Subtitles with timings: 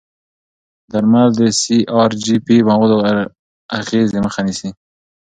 [0.91, 2.97] درمل د سي ار جي پي موادو
[3.77, 4.69] اغېزې مخه نیسي.